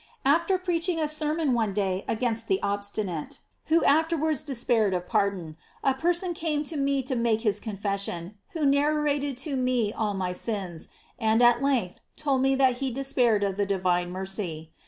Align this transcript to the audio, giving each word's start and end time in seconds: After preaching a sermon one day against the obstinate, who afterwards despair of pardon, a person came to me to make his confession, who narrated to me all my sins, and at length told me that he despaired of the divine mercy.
After 0.25 0.57
preaching 0.57 0.99
a 0.99 1.07
sermon 1.07 1.53
one 1.53 1.73
day 1.75 2.03
against 2.07 2.47
the 2.47 2.59
obstinate, 2.63 3.39
who 3.65 3.83
afterwards 3.83 4.43
despair 4.43 4.87
of 4.91 5.07
pardon, 5.07 5.57
a 5.83 5.93
person 5.93 6.33
came 6.33 6.63
to 6.63 6.75
me 6.75 7.03
to 7.03 7.15
make 7.15 7.41
his 7.41 7.59
confession, 7.59 8.33
who 8.53 8.65
narrated 8.65 9.37
to 9.45 9.55
me 9.55 9.93
all 9.93 10.15
my 10.15 10.33
sins, 10.33 10.87
and 11.19 11.43
at 11.43 11.61
length 11.61 11.99
told 12.15 12.41
me 12.41 12.55
that 12.55 12.77
he 12.77 12.89
despaired 12.89 13.43
of 13.43 13.57
the 13.57 13.65
divine 13.67 14.09
mercy. 14.09 14.73